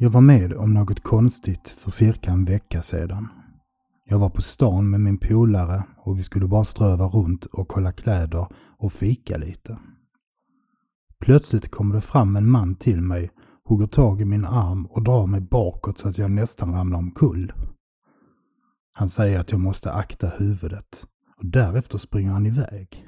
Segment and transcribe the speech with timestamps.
[0.00, 3.28] Jag var med om något konstigt för cirka en vecka sedan.
[4.10, 7.92] Jag var på stan med min polare och vi skulle bara ströva runt och kolla
[7.92, 8.46] kläder
[8.78, 9.78] och fika lite.
[11.20, 13.30] Plötsligt kommer det fram en man till mig,
[13.64, 17.52] hugger tag i min arm och drar mig bakåt så att jag nästan ramlar omkull.
[18.94, 21.06] Han säger att jag måste akta huvudet
[21.36, 23.06] och därefter springer han iväg.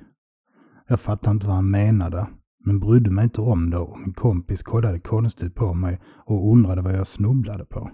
[0.88, 2.27] Jag fattar inte vad han menade
[2.65, 6.82] men brydde mig inte om det och min kompis kollade konstigt på mig och undrade
[6.82, 7.91] vad jag snubblade på.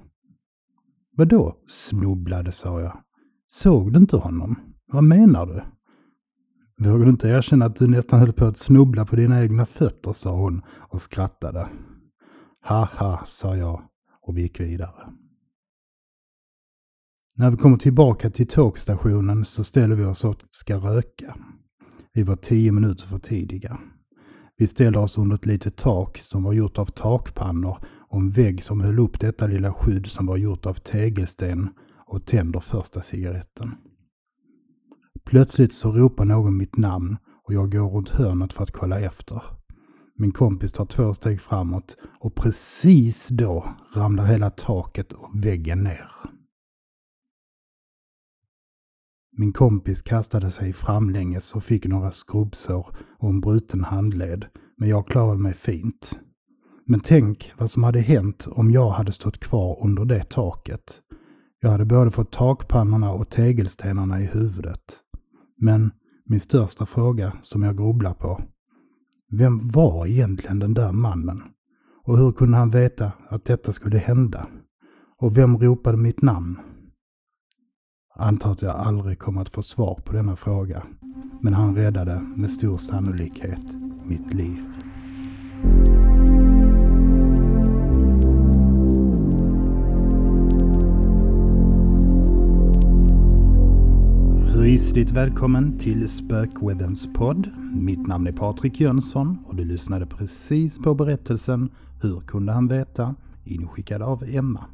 [1.18, 3.05] Vadå snubblade, sa jag.
[3.48, 4.56] Såg du inte honom?
[4.86, 5.62] Vad menar du?
[6.84, 10.12] Vågar du inte erkänna att du nästan höll på att snubbla på dina egna fötter,
[10.12, 11.68] sa hon och skrattade.
[12.60, 13.82] Haha, sa jag
[14.22, 15.12] och vi gick vidare.
[17.36, 21.36] När vi kommer tillbaka till tågstationen så ställer vi oss och ska röka.
[22.12, 23.78] Vi var tio minuter för tidiga.
[24.56, 28.62] Vi ställde oss under ett litet tak som var gjort av takpannor och en vägg
[28.62, 31.68] som höll upp detta lilla skydd som var gjort av tegelsten
[32.06, 33.74] och tänder första cigaretten.
[35.24, 39.42] Plötsligt så ropar någon mitt namn och jag går runt hörnet för att kolla efter.
[40.18, 46.10] Min kompis tar två steg framåt och precis då ramlar hela taket och väggen ner.
[49.38, 55.06] Min kompis kastade sig framlänges och fick några skrubbsår och en bruten handled, men jag
[55.06, 56.18] klarade mig fint.
[56.86, 61.00] Men tänk vad som hade hänt om jag hade stått kvar under det taket.
[61.66, 64.98] Jag hade både fått takpannorna och tegelstenarna i huvudet.
[65.58, 65.90] Men
[66.24, 68.42] min största fråga som jag grubblar på.
[69.30, 71.42] Vem var egentligen den där mannen?
[72.04, 74.46] Och hur kunde han veta att detta skulle hända?
[75.18, 76.58] Och vem ropade mitt namn?
[78.14, 80.86] Antar att jag aldrig kommer att få svar på denna fråga.
[81.40, 84.62] Men han räddade med stor sannolikhet mitt liv.
[94.76, 97.48] Rysligt välkommen till Spökwebbens podd.
[97.74, 101.70] Mitt namn är Patrik Jönsson och du lyssnade precis på berättelsen
[102.02, 103.14] Hur kunde han veta?
[103.44, 104.64] inskickad av Emma.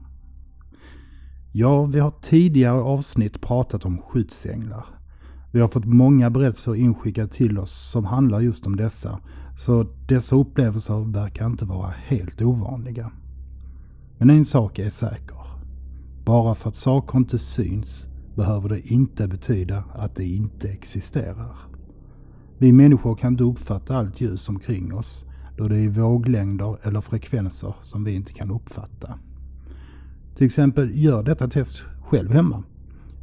[1.53, 4.85] Ja, vi har tidigare avsnitt pratat om skyddsänglar.
[5.53, 9.19] Vi har fått många berättelser inskickade till oss som handlar just om dessa,
[9.59, 13.11] så dessa upplevelser verkar inte vara helt ovanliga.
[14.19, 15.39] Men en sak är säker.
[16.25, 21.57] Bara för att saker inte syns behöver det inte betyda att det inte existerar.
[22.59, 25.27] Vi människor kan inte uppfatta allt ljus omkring oss
[25.57, 29.19] då det är våglängder eller frekvenser som vi inte kan uppfatta.
[30.37, 32.63] Till exempel, gör detta test själv hemma.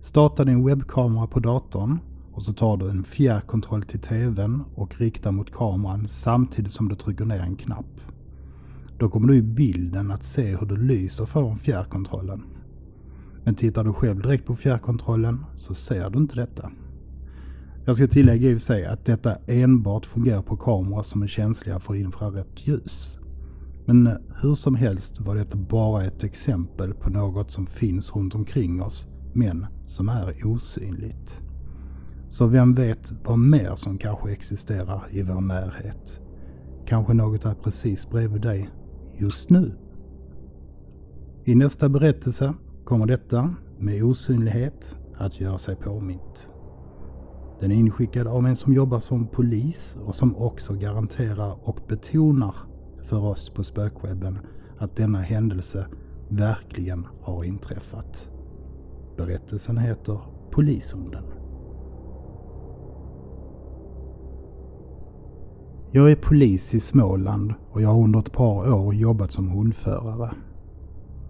[0.02, 2.00] Starta din webbkamera på datorn
[2.34, 6.96] och så tar du en fjärrkontroll till TVn och riktar mot kameran samtidigt som du
[6.96, 8.02] trycker ner en knapp.
[8.98, 12.44] Då kommer du i bilden att se hur det lyser från fjärrkontrollen.
[13.50, 16.72] Men tittar du själv direkt på fjärrkontrollen så ser du inte detta.
[17.86, 21.28] Jag ska tillägga i och för sig att detta enbart fungerar på kameror som är
[21.28, 23.20] känsliga för infrarött ljus.
[23.86, 28.82] Men hur som helst var detta bara ett exempel på något som finns runt omkring
[28.82, 31.42] oss, men som är osynligt.
[32.28, 36.22] Så vem vet vad mer som kanske existerar i vår närhet?
[36.86, 38.70] Kanske något är precis bredvid dig
[39.18, 39.74] just nu?
[41.46, 42.54] I nästa berättelse
[42.90, 46.52] kommer detta med osynlighet att göra sig påmint.
[47.60, 52.56] Den är inskickad av en som jobbar som polis och som också garanterar och betonar
[53.04, 54.40] för oss på spökwebben
[54.78, 55.88] att denna händelse
[56.30, 58.32] verkligen har inträffat.
[59.18, 60.20] Berättelsen heter
[60.52, 61.24] Polishunden.
[65.92, 70.32] Jag är polis i Småland och jag har under ett par år jobbat som hundförare.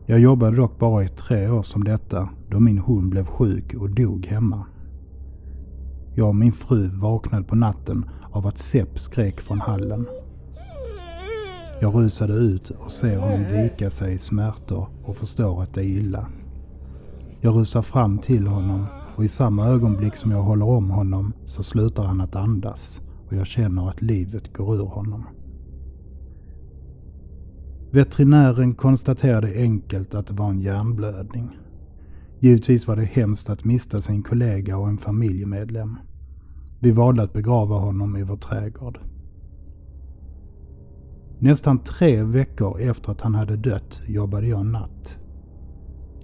[0.09, 3.89] Jag jobbade dock bara i tre år som detta då min hund blev sjuk och
[3.89, 4.65] dog hemma.
[6.15, 10.05] Jag och min fru vaknade på natten av att Sepp skrek från hallen.
[11.81, 15.85] Jag rusade ut och ser honom vika sig i smärtor och förstår att det är
[15.85, 16.27] illa.
[17.41, 18.85] Jag rusar fram till honom
[19.15, 23.33] och i samma ögonblick som jag håller om honom så slutar han att andas och
[23.33, 25.25] jag känner att livet går ur honom.
[27.91, 31.57] Veterinären konstaterade enkelt att det var en hjärnblödning.
[32.39, 35.97] Givetvis var det hemskt att mista sin kollega och en familjemedlem.
[36.79, 38.99] Vi valde att begrava honom i vår trädgård.
[41.39, 45.19] Nästan tre veckor efter att han hade dött jobbade jag natt.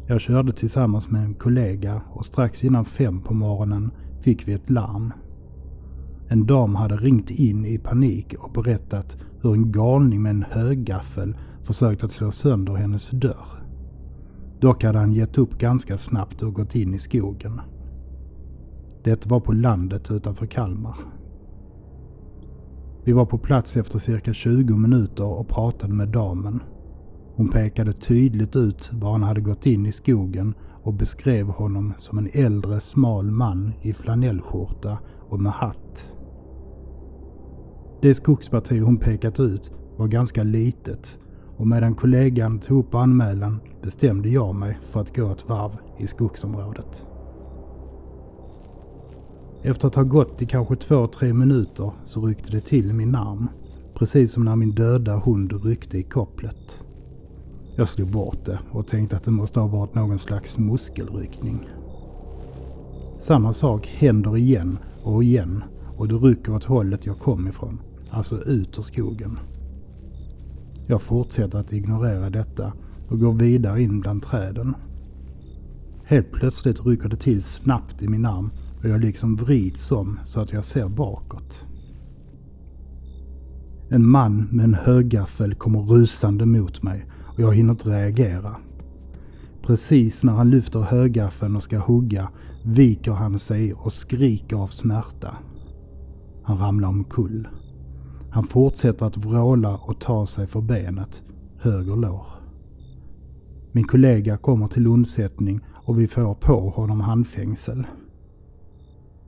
[0.07, 3.91] Jag körde tillsammans med en kollega och strax innan fem på morgonen
[4.21, 5.13] fick vi ett larm.
[6.27, 11.35] En dam hade ringt in i panik och berättat hur en galning med en höggaffel
[11.65, 13.65] försökt att slå sönder hennes dörr.
[14.59, 17.61] Dock hade han gett upp ganska snabbt och gått in i skogen.
[19.03, 20.95] Det var på landet utanför Kalmar.
[23.03, 26.63] Vi var på plats efter cirka 20 minuter och pratade med damen.
[27.35, 30.53] Hon pekade tydligt ut var han hade gått in i skogen
[30.83, 34.97] och beskrev honom som en äldre smal man i flanellskjorta
[35.29, 36.13] och med hatt.
[38.01, 41.19] Det skogsparti hon pekat ut var ganska litet
[41.57, 46.07] och medan kollegan tog upp anmälan bestämde jag mig för att gå ett varv i
[46.07, 47.05] skogsområdet.
[49.61, 53.15] Efter att ha gått i kanske två, tre minuter så ryckte det till i min
[53.15, 53.47] arm.
[53.93, 56.83] Precis som när min döda hund ryckte i kopplet.
[57.75, 61.69] Jag slog bort det och tänkte att det måste ha varit någon slags muskelryckning.
[63.19, 65.63] Samma sak händer igen och igen
[65.97, 67.81] och det rycker åt hållet jag kom ifrån.
[68.09, 69.39] Alltså ut ur skogen.
[70.87, 72.73] Jag fortsätter att ignorera detta
[73.09, 74.75] och går vidare in bland träden.
[76.05, 80.39] Helt plötsligt rycker det till snabbt i min arm och jag liksom vrids om så
[80.39, 81.65] att jag ser bakåt.
[83.89, 88.55] En man med en högaffel kommer rusande mot mig och jag hinner inte reagera.
[89.61, 92.29] Precis när han lyfter högaffeln och ska hugga
[92.65, 95.37] viker han sig och skriker av smärta.
[96.43, 97.47] Han ramlar omkull.
[98.35, 101.23] Han fortsätter att vråla och ta sig för benet,
[101.57, 102.27] höger lår.
[103.71, 107.87] Min kollega kommer till undsättning och vi får på honom handfängsel.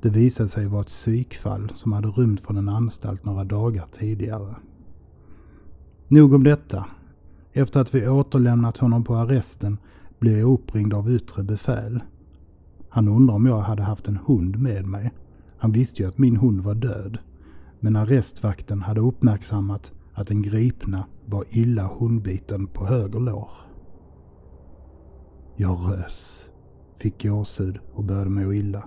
[0.02, 4.56] Det visade sig vara ett psykfall som hade rymt från en anstalt några dagar tidigare.
[6.08, 6.86] Nog om detta.
[7.54, 9.78] Efter att vi återlämnat honom på arresten
[10.20, 12.04] blev jag uppringd av yttre befäl.
[12.90, 15.12] Han undrar om jag hade haft en hund med mig.
[15.58, 17.18] Han visste ju att min hund var död.
[17.88, 23.50] Men arrestvakten hade uppmärksammat att den gripna var illa hundbiten på höger lår.
[25.56, 26.50] Jag rös,
[26.98, 28.84] fick gåshud och började må illa.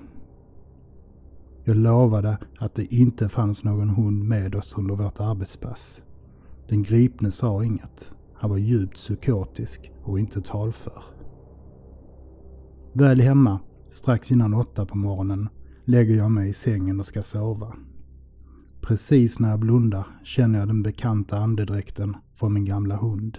[1.65, 6.03] Jag lovade att det inte fanns någon hund med oss under vårt arbetspass.
[6.69, 8.15] Den gripne sa inget.
[8.35, 11.03] Han var djupt psykotisk och inte talför.
[12.93, 13.61] Väl hemma,
[13.91, 15.49] strax innan åtta på morgonen,
[15.85, 17.77] lägger jag mig i sängen och ska sova.
[18.91, 23.39] Precis när jag blundar känner jag den bekanta andedräkten från min gamla hund.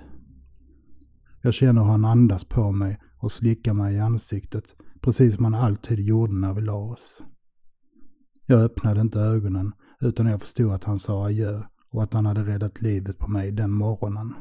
[1.42, 5.56] Jag känner hur han andas på mig och slickar mig i ansiktet, precis som han
[5.56, 7.24] alltid gjorde när vi la oss.
[8.46, 9.72] Jag öppnade inte ögonen
[10.02, 13.52] utan jag förstod att han sa adjö och att han hade räddat livet på mig
[13.52, 14.34] den morgonen.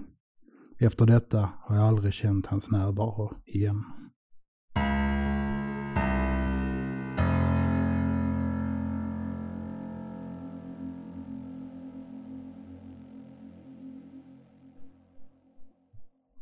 [0.78, 3.84] Efter detta har jag aldrig känt hans närvaro igen.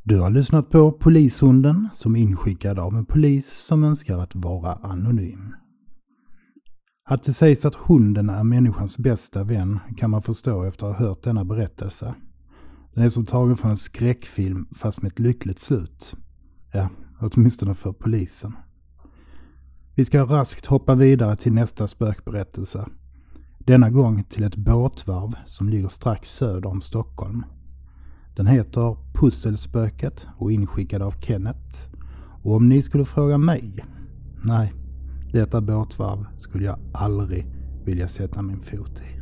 [0.08, 4.74] Du har lyssnat på Polishunden som är inskickad av en polis som önskar att vara
[4.74, 5.54] anonym.
[7.04, 11.06] Att det sägs att hunden är människans bästa vän kan man förstå efter att ha
[11.06, 12.14] hört denna berättelse.
[12.94, 16.14] Den är som tagen från en skräckfilm fast med ett lyckligt slut.
[16.72, 16.88] Ja,
[17.20, 18.52] åtminstone för polisen.
[19.94, 22.88] Vi ska raskt hoppa vidare till nästa spökberättelse.
[23.58, 27.44] Denna gång till ett båtvarv som ligger strax söder om Stockholm.
[28.38, 31.88] Den heter Pusselspöket och inskickad av Kenneth.
[32.42, 33.74] Och om ni skulle fråga mig?
[34.44, 34.72] Nej,
[35.32, 37.46] detta båtvarv skulle jag aldrig
[37.84, 39.20] vilja sätta min fot i.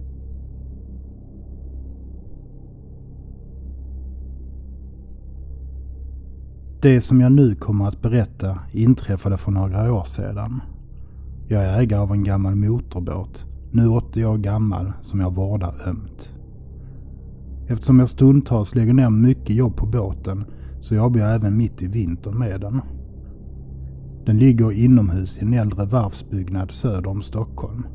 [6.83, 10.61] Det som jag nu kommer att berätta inträffade för några år sedan.
[11.49, 16.36] Jag är ägare av en gammal motorbåt, nu 80 år gammal, som jag vårdar ömt.
[17.69, 20.45] Eftersom jag stundtals lägger ner mycket jobb på båten
[20.81, 22.81] så jobbar jag även mitt i vintern med den.
[24.27, 27.87] Den ligger inomhus i en äldre varvsbyggnad söder om Stockholm.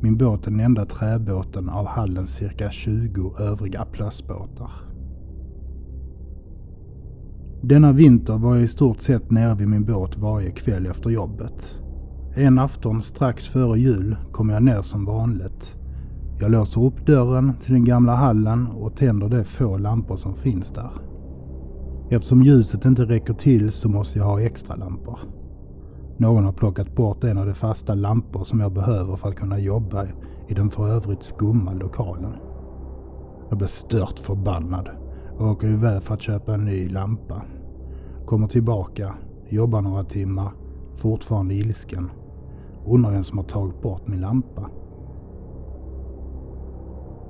[0.00, 4.70] Min båt är den enda träbåten av hallens cirka 20 övriga plastbåtar.
[7.62, 11.78] Denna vinter var jag i stort sett nere vid min båt varje kväll efter jobbet.
[12.34, 15.79] En afton strax före jul kom jag ner som vanligt.
[16.42, 20.70] Jag låser upp dörren till den gamla hallen och tänder de få lampor som finns
[20.70, 20.90] där.
[22.10, 25.18] Eftersom ljuset inte räcker till så måste jag ha extra lampor.
[26.16, 29.58] Någon har plockat bort en av de fasta lampor som jag behöver för att kunna
[29.58, 30.06] jobba
[30.48, 32.32] i den för övrigt skumma lokalen.
[33.48, 34.88] Jag blir stört förbannad
[35.38, 37.42] och åker iväg för att köpa en ny lampa.
[38.26, 39.14] Kommer tillbaka,
[39.48, 40.52] jobbar några timmar,
[40.94, 42.10] fortfarande ilsken.
[42.86, 44.70] Undrar vem som har tagit bort min lampa.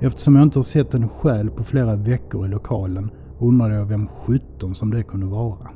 [0.03, 4.09] Eftersom jag inte har sett en själ på flera veckor i lokalen undrade jag vem
[4.09, 5.71] sjutton som det kunde vara.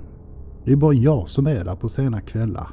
[0.64, 2.69] Det är bara jag som är där på sena kvällar.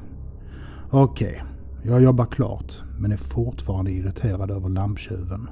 [0.89, 5.49] Okej, okay, jag jobbar klart men är fortfarande irriterad över lamptjuven.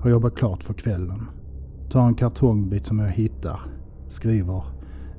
[0.00, 1.26] Har jobbat klart för kvällen.
[1.90, 3.60] Tar en kartongbit som jag hittar.
[4.06, 4.62] Skriver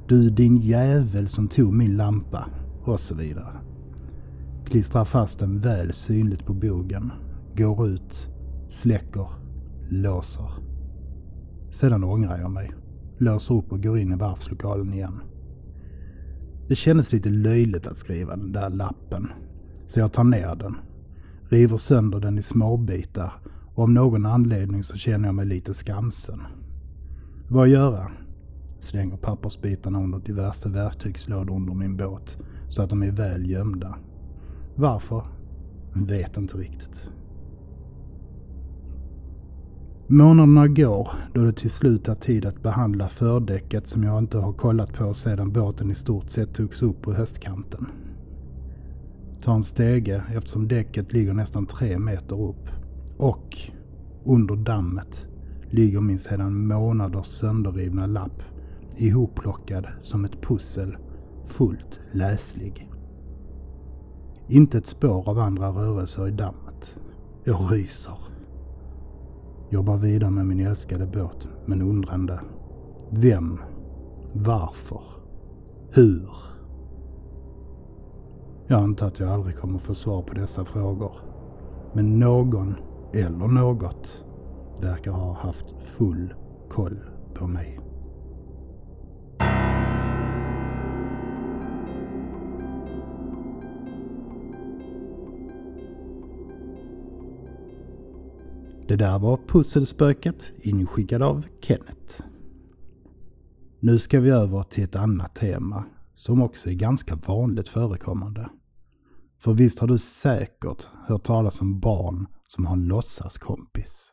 [0.08, 2.46] Du din jävel som tog min lampa.
[2.84, 3.54] Och så vidare.
[4.66, 7.12] Klistrar fast den väl synligt på bogen.
[7.56, 8.30] Går ut.
[8.70, 9.28] Släcker.
[9.92, 10.52] Låser.
[11.72, 12.72] Sedan ångrar jag mig.
[13.18, 15.22] Låser upp och går in i varvslokalen igen.
[16.68, 19.30] Det kändes lite löjligt att skriva den där lappen.
[19.88, 20.76] Så jag tar ner den.
[21.50, 23.34] River sönder den i småbitar
[23.76, 26.42] och av någon anledning så känner jag mig lite skamsen.
[27.48, 28.12] Vad göra?
[28.80, 33.98] Slänger pappersbitarna under diverse verktygslådor under min båt så att de är väl gömda.
[34.76, 35.24] Varför?
[35.94, 37.10] Vet inte riktigt.
[40.12, 44.54] Månaderna går då det till slut är tid att behandla fördäcket som jag inte har
[44.54, 47.88] kollat på sedan båten i stort sett togs upp på höstkanten.
[49.42, 52.70] Ta en stege eftersom däcket ligger nästan tre meter upp.
[53.18, 53.58] Och
[54.26, 55.28] under dammet
[55.70, 58.42] ligger min sedan månaders sönderrivna lapp
[58.98, 60.98] ihopplockad som ett pussel,
[61.48, 62.90] fullt läslig.
[64.48, 67.00] Inte ett spår av andra rörelser i dammet.
[67.44, 68.29] Jag ryser.
[69.72, 72.40] Jobbar vidare med min älskade båt, men undrande.
[73.10, 73.60] Vem?
[74.34, 75.02] Varför?
[75.92, 76.30] Hur?
[78.68, 81.16] Jag antar att jag aldrig kommer få svar på dessa frågor.
[81.94, 82.76] Men någon,
[83.14, 84.26] eller något,
[84.82, 86.34] verkar ha haft full
[86.70, 87.00] koll
[87.34, 87.80] på mig.
[98.90, 102.22] Det där var Pusselspöket inskickad av Kenneth.
[103.80, 108.50] Nu ska vi över till ett annat tema som också är ganska vanligt förekommande.
[109.40, 114.12] För visst har du säkert hört talas om barn som har en låtsaskompis.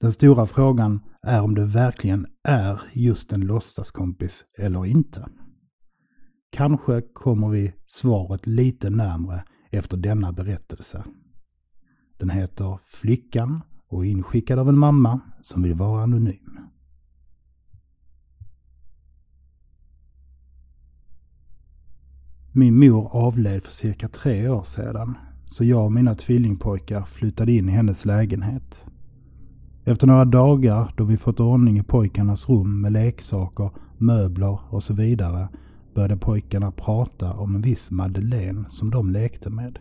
[0.00, 5.28] Den stora frågan är om det verkligen är just en låtsaskompis eller inte.
[6.52, 11.04] Kanske kommer vi svaret lite närmre efter denna berättelse.
[12.18, 16.58] Den heter Flickan och är inskickad av en mamma som vill vara anonym.
[22.52, 25.14] Min mor avled för cirka tre år sedan,
[25.46, 28.84] så jag och mina tvillingpojkar flyttade in i hennes lägenhet.
[29.84, 34.94] Efter några dagar då vi fått ordning i pojkarnas rum med leksaker, möbler och så
[34.94, 35.48] vidare
[35.94, 39.78] började pojkarna prata om en viss Madeleine som de lekte med.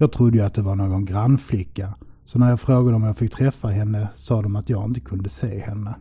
[0.00, 3.32] Jag trodde ju att det var någon grannflicka, så när jag frågade om jag fick
[3.32, 5.94] träffa henne sa de att jag inte kunde se henne.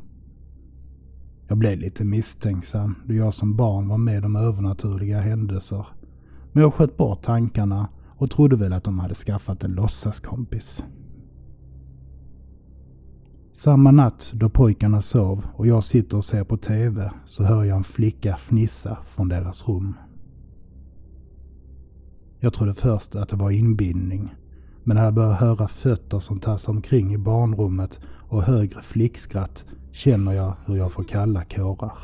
[1.48, 5.88] Jag blev lite misstänksam då jag som barn var med om övernaturliga händelser.
[6.52, 10.84] Men jag sköt bort tankarna och trodde väl att de hade skaffat en låtsaskompis.
[13.54, 17.78] Samma natt då pojkarna sov och jag sitter och ser på TV så hör jag
[17.78, 19.94] en flicka fnissa från deras rum.
[22.40, 24.36] Jag trodde först att det var inbindning.
[24.84, 30.34] Men när jag börjar höra fötter som tassar omkring i barnrummet och högre flickskratt känner
[30.34, 31.98] jag hur jag får kalla kårar.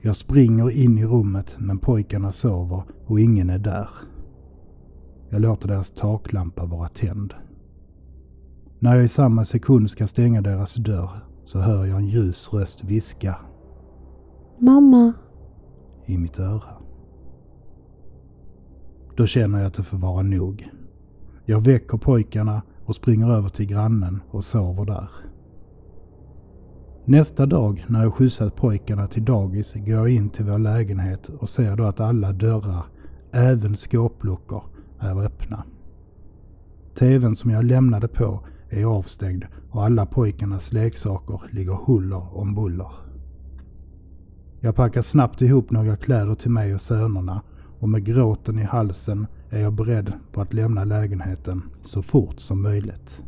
[0.00, 3.88] Jag springer in i rummet men pojkarna sover och ingen är där.
[5.30, 7.34] Jag låter deras taklampa vara tänd.
[8.78, 11.10] När jag i samma sekund ska stänga deras dörr
[11.44, 13.36] så hör jag en ljus röst viska.
[14.58, 15.12] Mamma.
[16.06, 16.83] I mitt öra.
[19.16, 20.70] Då känner jag att det får vara nog.
[21.44, 25.08] Jag väcker pojkarna och springer över till grannen och sover där.
[27.04, 31.48] Nästa dag när jag skjutsat pojkarna till dagis går jag in till vår lägenhet och
[31.48, 32.84] ser då att alla dörrar,
[33.32, 34.62] även skåpluckor,
[34.98, 35.64] är öppna.
[36.94, 38.40] TVn som jag lämnade på
[38.70, 42.90] är avstängd och alla pojkarnas leksaker ligger huller om buller.
[44.60, 47.42] Jag packar snabbt ihop några kläder till mig och sönerna
[47.84, 52.62] och med gråten i halsen är jag beredd på att lämna lägenheten så fort som
[52.62, 53.22] möjligt.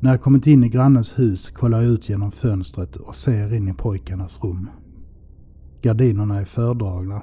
[0.00, 3.68] När jag kommit in i grannens hus kollar jag ut genom fönstret och ser in
[3.68, 4.70] i pojkarnas rum.
[5.82, 7.22] Gardinerna är fördragna,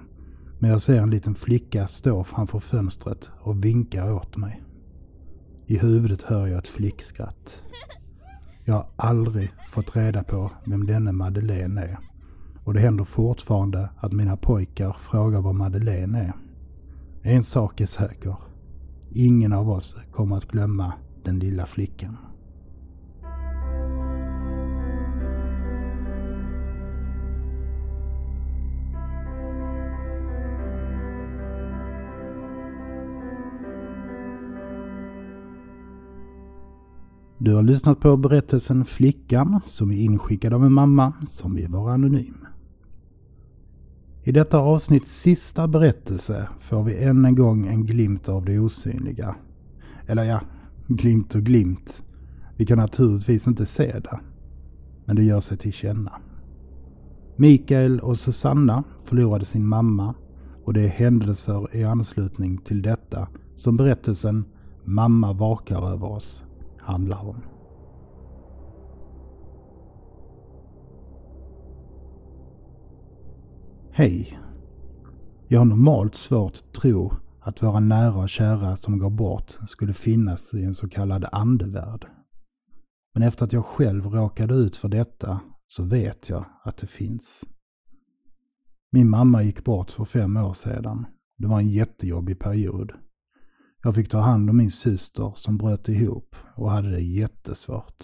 [0.59, 4.61] men jag ser en liten flicka stå framför fönstret och vinka åt mig.
[5.65, 7.63] I huvudet hör jag ett flickskratt.
[8.63, 12.14] Jag har aldrig fått reda på vem denne Madeleine är.
[12.65, 16.33] Och det händer fortfarande att mina pojkar frågar var Madeleine är.
[17.21, 18.35] En sak är säker.
[19.11, 20.93] Ingen av oss kommer att glömma
[21.23, 22.17] den lilla flickan.
[37.37, 41.93] Du har lyssnat på berättelsen Flickan som är inskickad av en mamma som vill vara
[41.93, 42.45] anonym.
[44.27, 49.35] I detta avsnitts sista berättelse får vi än en gång en glimt av det osynliga.
[50.07, 50.41] Eller ja,
[50.87, 52.03] glimt och glimt.
[52.57, 54.19] Vi kan naturligtvis inte se det.
[55.05, 56.11] Men det gör sig till känna.
[57.35, 60.13] Mikael och Susanna förlorade sin mamma
[60.63, 64.45] och det är händelser i anslutning till detta som berättelsen
[64.83, 66.43] Mamma vakar över oss
[66.77, 67.41] handlar om.
[73.97, 74.39] Hej!
[75.47, 79.93] Jag har normalt svårt att tro att våra nära och kära som går bort skulle
[79.93, 82.07] finnas i en så kallad andevärld.
[83.13, 87.45] Men efter att jag själv råkade ut för detta så vet jag att det finns.
[88.91, 91.05] Min mamma gick bort för fem år sedan.
[91.37, 92.91] Det var en jättejobbig period.
[93.83, 98.03] Jag fick ta hand om min syster som bröt ihop och hade det jättesvårt.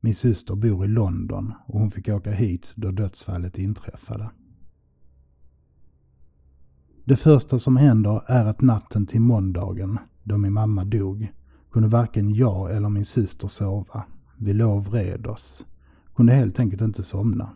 [0.00, 4.30] Min syster bor i London och hon fick åka hit då dödsfallet inträffade.
[7.08, 11.32] Det första som händer är att natten till måndagen, då min mamma dog,
[11.72, 14.04] kunde varken jag eller min syster sova.
[14.36, 15.66] Vi låg och vred oss.
[16.14, 17.50] Kunde helt enkelt inte somna.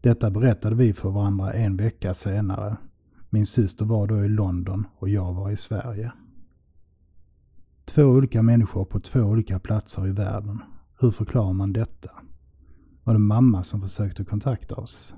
[0.00, 2.76] Detta berättade vi för varandra en vecka senare
[3.30, 6.12] min syster var då i London och jag var i Sverige.
[7.84, 10.62] Två olika människor på två olika platser i världen.
[11.00, 12.10] Hur förklarar man detta?
[13.04, 15.14] Var det mamma som försökte kontakta oss?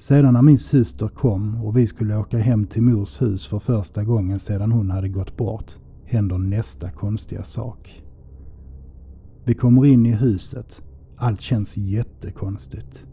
[0.00, 4.04] Sedan när min syster kom och vi skulle åka hem till mors hus för första
[4.04, 5.72] gången sedan hon hade gått bort
[6.04, 8.02] händer nästa konstiga sak.
[9.44, 10.82] Vi kommer in i huset.
[11.16, 13.04] Allt känns jättekonstigt.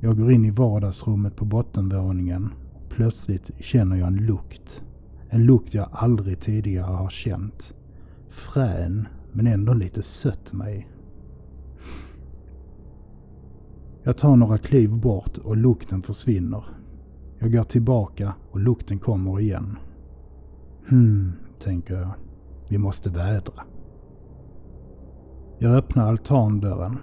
[0.00, 2.52] Jag går in i vardagsrummet på bottenvåningen.
[2.88, 4.82] Plötsligt känner jag en lukt.
[5.28, 7.74] En lukt jag aldrig tidigare har känt.
[8.28, 10.88] Frän, men ändå lite sött mig.
[14.06, 16.64] Jag tar några kliv bort och lukten försvinner.
[17.38, 19.78] Jag går tillbaka och lukten kommer igen.
[20.88, 22.10] Hmm, tänker jag.
[22.68, 23.62] Vi måste vädra.
[25.58, 26.98] Jag öppnar altandörren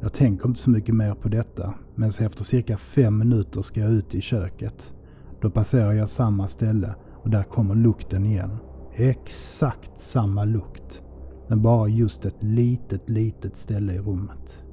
[0.00, 3.80] jag tänker inte så mycket mer på detta, men så efter cirka fem minuter ska
[3.80, 4.94] jag ut i köket.
[5.40, 8.56] Då passerar jag samma ställe och där kommer lukten igen.
[8.92, 11.02] Exakt samma lukt,
[11.48, 14.64] men bara just ett litet, litet ställe i rummet.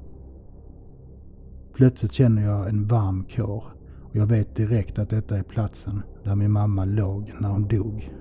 [1.76, 3.64] Plötsligt känner jag en varm kår
[4.02, 8.12] och jag vet direkt att detta är platsen där min mamma låg när hon dog.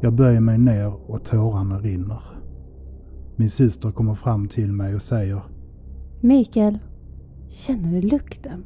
[0.00, 2.22] Jag böjer mig ner och tårarna rinner.
[3.36, 5.42] Min syster kommer fram till mig och säger
[6.20, 6.78] Mikael,
[7.48, 8.64] känner du lukten?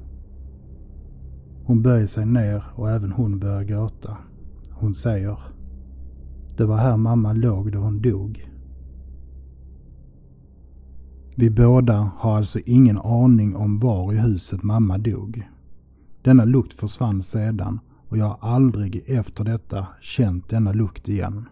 [1.65, 4.17] Hon böjer sig ner och även hon börjar gråta.
[4.71, 5.39] Hon säger
[6.57, 8.52] Det var här mamma låg då hon dog.
[11.35, 15.49] Vi båda har alltså ingen aning om var i huset mamma dog.
[16.23, 21.49] Denna lukt försvann sedan och jag har aldrig efter detta känt denna lukt igen.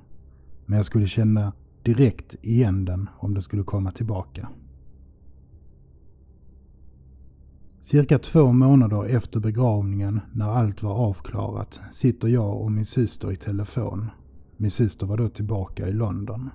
[0.66, 4.49] Men jag skulle känna direkt igen den om den skulle komma tillbaka.
[7.81, 13.37] Cirka två månader efter begravningen, när allt var avklarat, sitter jag och min syster i
[13.37, 14.11] telefon.
[14.57, 16.51] Min syster var då tillbaka i London.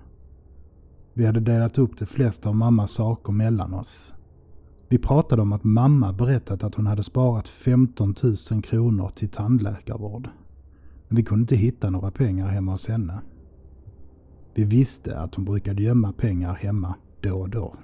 [1.18, 4.14] Vi hade delat upp de flesta av mammas saker mellan oss.
[4.88, 8.16] Vi pratade om att mamma berättat att hon hade sparat 15
[8.52, 10.30] 000 kronor till tandläkarvård.
[11.08, 13.22] Men vi kunde inte hitta några pengar hemma hos henne.
[14.54, 17.76] Vi visste att hon brukade gömma pengar hemma då och då.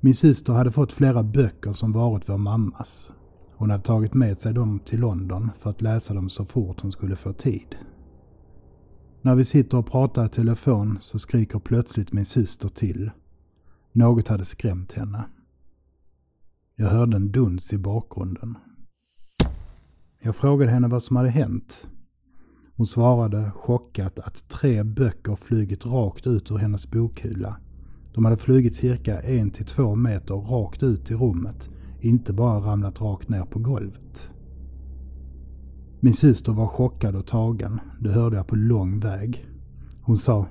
[0.00, 3.12] Min syster hade fått flera böcker som varit vår mammas.
[3.56, 6.92] Hon hade tagit med sig dem till London för att läsa dem så fort hon
[6.92, 7.76] skulle få tid.
[9.24, 13.10] När vi sitter och pratar i telefon så skriker plötsligt min syster till.
[13.92, 15.24] Något hade skrämt henne.
[16.76, 18.58] Jag hörde en duns i bakgrunden.
[20.20, 21.88] Jag frågade henne vad som hade hänt
[22.76, 27.56] hon svarade chockat att tre böcker flugit rakt ut ur hennes bokhylla.
[28.14, 33.44] De hade flugit cirka 1-2 meter rakt ut i rummet, inte bara ramlat rakt ner
[33.44, 34.30] på golvet.
[36.04, 39.46] Min syster var chockad och tagen, det hörde jag på lång väg.
[40.02, 40.46] Hon sa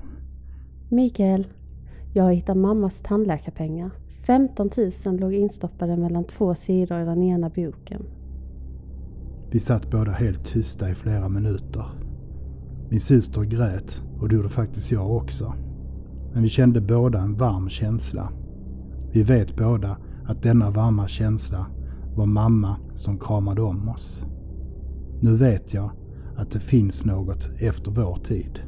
[0.88, 1.46] Mikael,
[2.12, 3.90] jag har hittat mammas tandläkarpengar.
[4.26, 4.70] 15
[5.06, 8.02] 000 låg instoppade mellan två sidor i den ena boken.
[9.50, 11.86] Vi satt båda helt tysta i flera minuter.
[12.90, 15.54] Min syster grät och det gjorde faktiskt jag också.
[16.32, 18.32] Men vi kände båda en varm känsla.
[19.12, 21.66] Vi vet båda att denna varma känsla
[22.16, 24.24] var mamma som kramade om oss.
[25.20, 25.90] Nu vet jag
[26.36, 28.60] att det finns något efter vår tid.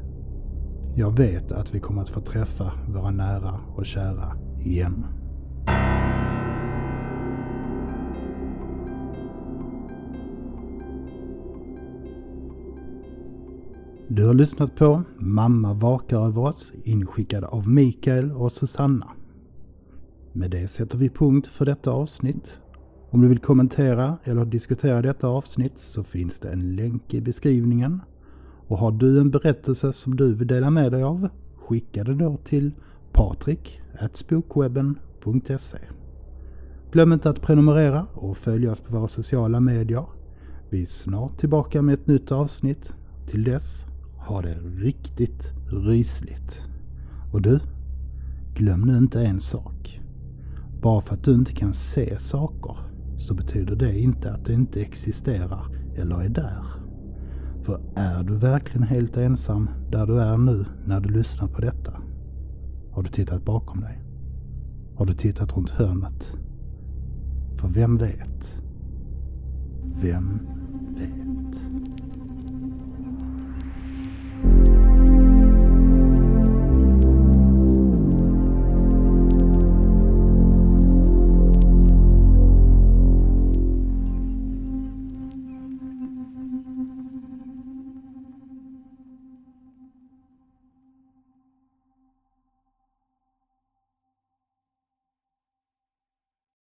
[0.94, 5.06] Jag vet att vi kommer att få träffa våra nära och kära igen.
[14.08, 19.10] Du har lyssnat på Mamma vakar över oss inskickad av Mikael och Susanna.
[20.32, 22.60] Med det sätter vi punkt för detta avsnitt.
[23.10, 28.00] Om du vill kommentera eller diskutera detta avsnitt så finns det en länk i beskrivningen.
[28.68, 32.36] Och har du en berättelse som du vill dela med dig av, skicka det då
[32.44, 32.72] till
[33.12, 35.78] patrik.spookwebben.se
[36.92, 40.04] Glöm inte att prenumerera och följa oss på våra sociala medier.
[40.70, 42.94] Vi är snart tillbaka med ett nytt avsnitt.
[43.26, 46.64] Till dess, ha det riktigt rysligt.
[47.32, 47.60] Och du,
[48.54, 50.00] glöm nu inte en sak.
[50.82, 52.76] Bara för att du inte kan se saker
[53.16, 56.64] så betyder det inte att det inte existerar eller är där.
[57.62, 61.92] För är du verkligen helt ensam där du är nu när du lyssnar på detta?
[62.92, 64.02] Har du tittat bakom dig?
[64.96, 66.36] Har du tittat runt hörnet?
[67.56, 68.62] För vem vet?
[70.02, 70.40] Vem
[70.98, 71.25] vet?